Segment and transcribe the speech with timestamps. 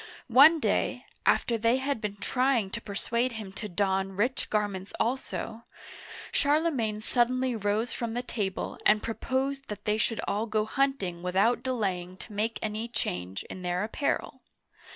[0.31, 5.63] OnQ day, after they had been trying to persuade him to don rich garments also,
[6.31, 11.21] Charlemagne suddenly rose from the table and proposed that they should all go hunt ing
[11.21, 14.41] without delaying to make any change in their apparel.